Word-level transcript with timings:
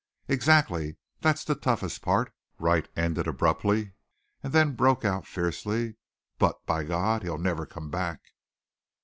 "Exactly. 0.27 0.97
That's 1.19 1.43
the 1.43 1.53
toughest 1.53 2.01
part...." 2.01 2.33
Wright 2.57 2.87
ended 2.95 3.27
abruptly, 3.27 3.93
and 4.41 4.51
then 4.51 4.73
broke 4.73 5.05
out 5.05 5.27
fiercely: 5.27 5.97
"But, 6.39 6.65
by 6.65 6.85
God, 6.85 7.21
he'll 7.21 7.37
never 7.37 7.67
come 7.67 7.91
back!" 7.91 8.31